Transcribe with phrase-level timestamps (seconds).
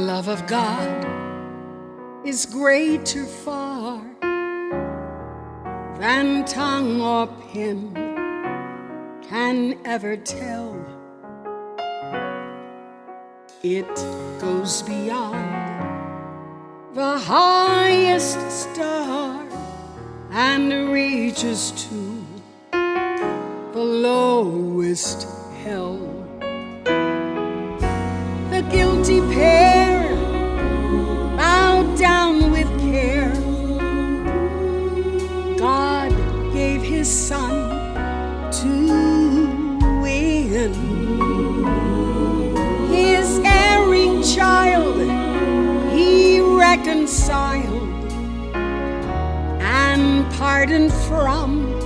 [0.00, 1.06] love of God
[2.24, 4.00] is greater far
[5.98, 7.92] than tongue or pen
[9.28, 10.74] can ever tell.
[13.62, 13.94] It
[14.40, 15.44] goes beyond
[16.94, 19.46] the highest star
[20.30, 22.24] and reaches to
[23.72, 25.28] the lowest
[25.62, 26.19] hell.
[38.52, 40.74] To win
[42.90, 44.96] his erring child.
[45.92, 48.12] He reconciled
[49.62, 51.79] and pardoned from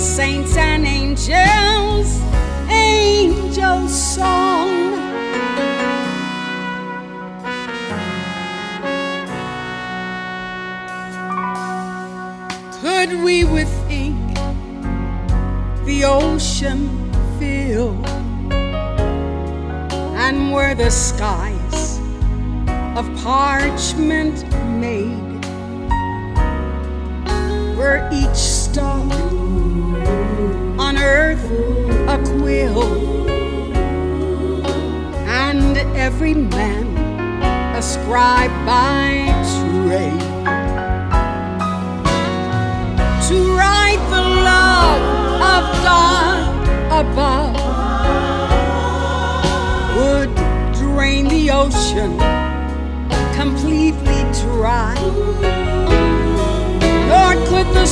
[0.00, 2.18] saints and angels,
[2.70, 4.70] angels' song.
[12.80, 14.34] Could we with ink
[15.84, 16.88] the ocean
[17.38, 17.94] fill?
[20.16, 21.98] And were the skies
[22.96, 24.46] of parchment
[24.78, 25.44] made?
[27.76, 28.59] Were each
[35.80, 36.86] And every man
[37.74, 40.20] a scribe by trade?
[43.28, 45.02] to write the love
[45.54, 46.38] of God
[47.00, 47.56] above
[49.96, 50.34] would
[50.74, 52.18] drain the ocean
[53.34, 54.96] completely dry.
[57.08, 57.86] Nor could the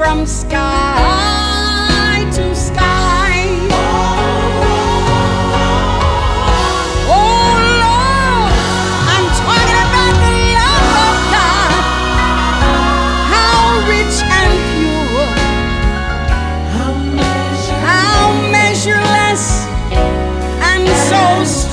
[0.00, 0.56] from sky
[2.32, 3.44] to sky.
[7.06, 7.52] Oh
[7.84, 8.52] Lord,
[9.12, 11.84] I'm talking about the love of God.
[13.34, 13.60] How
[13.92, 15.28] rich and pure,
[17.84, 19.44] how measureless
[20.70, 21.69] and so.